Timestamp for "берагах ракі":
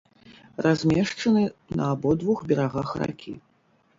2.53-3.37